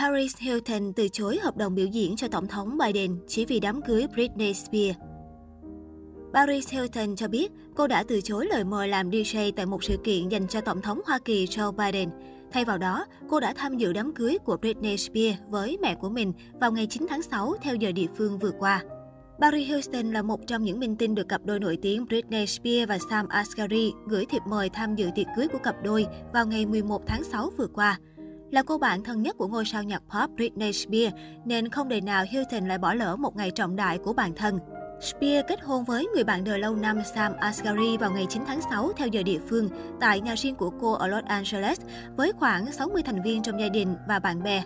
[0.00, 3.82] Paris Hilton từ chối hợp đồng biểu diễn cho Tổng thống Biden chỉ vì đám
[3.82, 4.98] cưới Britney Spears.
[6.32, 9.96] Paris Hilton cho biết cô đã từ chối lời mời làm DJ tại một sự
[10.04, 12.08] kiện dành cho Tổng thống Hoa Kỳ Joe Biden.
[12.52, 16.10] Thay vào đó, cô đã tham dự đám cưới của Britney Spears với mẹ của
[16.10, 18.82] mình vào ngày 9 tháng 6 theo giờ địa phương vừa qua.
[19.40, 22.88] Paris Hilton là một trong những minh tinh được cặp đôi nổi tiếng Britney Spears
[22.88, 26.66] và Sam Asghari gửi thiệp mời tham dự tiệc cưới của cặp đôi vào ngày
[26.66, 27.98] 11 tháng 6 vừa qua.
[28.50, 32.00] Là cô bạn thân nhất của ngôi sao nhạc pop Britney Spears, nên không đời
[32.00, 34.58] nào Hilton lại bỏ lỡ một ngày trọng đại của bản thân.
[35.00, 38.60] Spears kết hôn với người bạn đời lâu năm Sam Asghari vào ngày 9 tháng
[38.70, 39.68] 6 theo giờ địa phương
[40.00, 41.80] tại nhà riêng của cô ở Los Angeles
[42.16, 44.62] với khoảng 60 thành viên trong gia đình và bạn bè.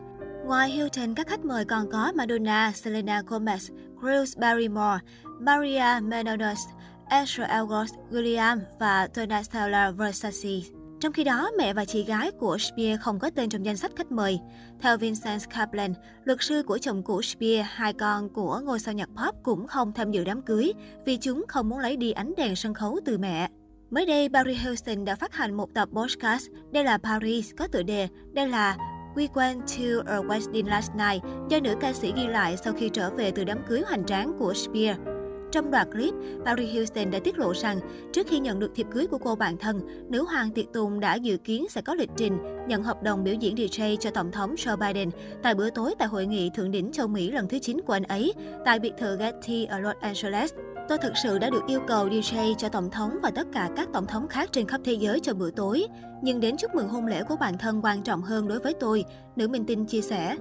[0.46, 4.98] Ngoài Hilton, các khách mời còn có Madonna, Selena Gomez, Chris Barrymore,
[5.40, 6.60] Maria Menounos,
[7.08, 10.73] Asher Elgort William và Donatella Versace.
[11.04, 13.92] Trong khi đó, mẹ và chị gái của Spears không có tên trong danh sách
[13.96, 14.40] khách mời.
[14.80, 19.08] Theo Vincent Kaplan, luật sư của chồng cũ Spears, hai con của ngôi sao nhạc
[19.08, 20.72] pop cũng không tham dự đám cưới
[21.06, 23.48] vì chúng không muốn lấy đi ánh đèn sân khấu từ mẹ.
[23.90, 27.82] Mới đây, Barry Hilton đã phát hành một tập podcast Đây là Paris có tựa
[27.82, 28.76] đề Đây là
[29.14, 32.88] We Went to a Wedding Last Night do nữ ca sĩ ghi lại sau khi
[32.88, 35.13] trở về từ đám cưới hoành tráng của Spears.
[35.54, 37.80] Trong đoạn clip, Paris Hilton đã tiết lộ rằng
[38.12, 41.14] trước khi nhận được thiệp cưới của cô bạn thân, nữ hoàng tiệc tùng đã
[41.14, 42.38] dự kiến sẽ có lịch trình
[42.68, 45.10] nhận hợp đồng biểu diễn DJ cho Tổng thống Joe Biden
[45.42, 48.02] tại bữa tối tại hội nghị thượng đỉnh châu Mỹ lần thứ 9 của anh
[48.02, 48.32] ấy
[48.64, 50.52] tại biệt thự Getty ở Los Angeles.
[50.88, 53.88] Tôi thực sự đã được yêu cầu DJ cho Tổng thống và tất cả các
[53.92, 55.86] Tổng thống khác trên khắp thế giới cho bữa tối.
[56.22, 59.04] Nhưng đến chúc mừng hôn lễ của bản thân quan trọng hơn đối với tôi,
[59.36, 60.36] nữ minh tinh chia sẻ.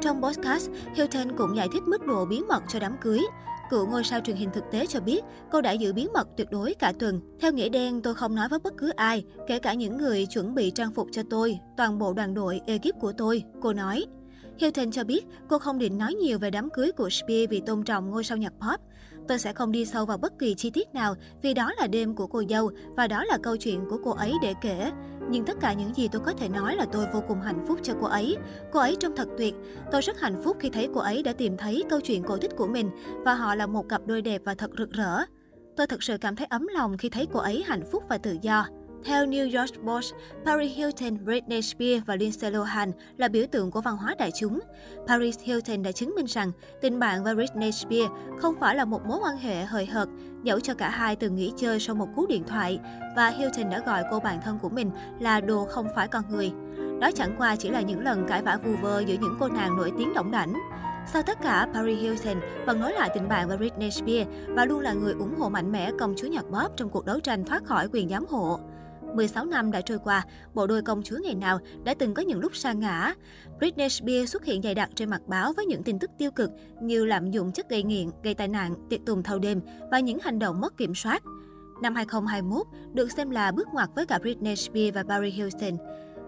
[0.00, 3.20] Trong podcast, Hilton cũng giải thích mức độ bí mật cho đám cưới.
[3.70, 6.50] Cựu ngôi sao truyền hình thực tế cho biết, cô đã giữ bí mật tuyệt
[6.50, 7.20] đối cả tuần.
[7.40, 10.54] Theo nghĩa đen, tôi không nói với bất cứ ai, kể cả những người chuẩn
[10.54, 14.06] bị trang phục cho tôi, toàn bộ đoàn đội ekip của tôi, cô nói.
[14.58, 17.84] Hilton cho biết cô không định nói nhiều về đám cưới của Spears vì tôn
[17.84, 18.80] trọng ngôi sao nhạc pop.
[19.28, 22.14] Tôi sẽ không đi sâu vào bất kỳ chi tiết nào vì đó là đêm
[22.14, 24.90] của cô dâu và đó là câu chuyện của cô ấy để kể.
[25.30, 27.78] Nhưng tất cả những gì tôi có thể nói là tôi vô cùng hạnh phúc
[27.82, 28.36] cho cô ấy.
[28.72, 29.54] Cô ấy trông thật tuyệt.
[29.92, 32.56] Tôi rất hạnh phúc khi thấy cô ấy đã tìm thấy câu chuyện cổ tích
[32.56, 32.90] của mình
[33.24, 35.18] và họ là một cặp đôi đẹp và thật rực rỡ.
[35.76, 38.36] Tôi thật sự cảm thấy ấm lòng khi thấy cô ấy hạnh phúc và tự
[38.42, 38.66] do.
[39.06, 43.80] Theo New York Post, Paris Hilton, Britney Spears và Lindsay Lohan là biểu tượng của
[43.80, 44.60] văn hóa đại chúng.
[45.06, 49.06] Paris Hilton đã chứng minh rằng tình bạn với Britney Spears không phải là một
[49.06, 50.08] mối quan hệ hời hợt,
[50.42, 52.78] dẫu cho cả hai từng nghỉ chơi sau một cú điện thoại,
[53.16, 54.90] và Hilton đã gọi cô bạn thân của mình
[55.20, 56.52] là đồ không phải con người.
[57.00, 59.76] Đó chẳng qua chỉ là những lần cãi vã vù vơ giữa những cô nàng
[59.76, 60.54] nổi tiếng động đảnh.
[61.12, 64.80] Sau tất cả, Paris Hilton vẫn nói lại tình bạn với Britney Spears và luôn
[64.80, 67.64] là người ủng hộ mạnh mẽ công chúa nhạc pop trong cuộc đấu tranh thoát
[67.64, 68.60] khỏi quyền giám hộ.
[69.14, 70.24] 16 năm đã trôi qua,
[70.54, 73.14] bộ đôi công chúa ngày nào đã từng có những lúc sa ngã.
[73.58, 76.50] Britney Spears xuất hiện dày đặc trên mặt báo với những tin tức tiêu cực
[76.80, 80.18] như lạm dụng chất gây nghiện, gây tai nạn, tiệc tùng thâu đêm và những
[80.18, 81.22] hành động mất kiểm soát.
[81.82, 85.76] Năm 2021 được xem là bước ngoặt với cả Britney Spears và Barry Hilton.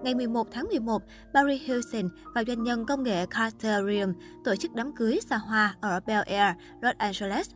[0.02, 1.02] Ngày 11 tháng 11,
[1.34, 4.12] Barry Hilton và doanh nhân công nghệ Carter Reum
[4.44, 7.50] tổ chức đám cưới xa hoa ở Bel Air, Los Angeles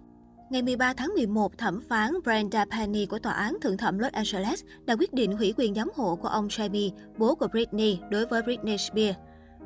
[0.53, 4.65] Ngày 13 tháng 11, thẩm phán Brenda Penny của Tòa án Thượng thẩm Los Angeles
[4.85, 8.43] đã quyết định hủy quyền giám hộ của ông Jamie, bố của Britney, đối với
[8.43, 9.19] Britney Spears.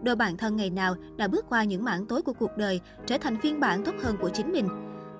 [0.02, 3.19] Đôi bạn thân ngày nào đã bước qua những mảng tối của cuộc đời, trở
[3.19, 4.69] thành phiên bản tốt hơn của chính mình.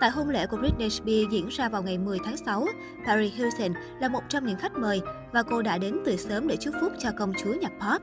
[0.01, 2.67] Tại hôn lễ của Britney Spears diễn ra vào ngày 10 tháng 6,
[3.07, 5.01] Paris Hilton là một trong những khách mời
[5.33, 8.03] và cô đã đến từ sớm để chúc phúc cho công chúa nhạc pop.